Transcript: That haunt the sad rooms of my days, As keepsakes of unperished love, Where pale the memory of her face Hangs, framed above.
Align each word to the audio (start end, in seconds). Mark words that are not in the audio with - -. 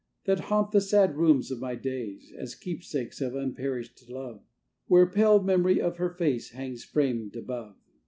That 0.25 0.39
haunt 0.49 0.71
the 0.71 0.81
sad 0.81 1.15
rooms 1.15 1.51
of 1.51 1.59
my 1.59 1.75
days, 1.75 2.33
As 2.35 2.55
keepsakes 2.55 3.21
of 3.21 3.35
unperished 3.35 4.09
love, 4.09 4.41
Where 4.87 5.05
pale 5.05 5.37
the 5.37 5.45
memory 5.45 5.79
of 5.79 5.97
her 5.97 6.09
face 6.09 6.49
Hangs, 6.53 6.83
framed 6.83 7.35
above. 7.35 7.75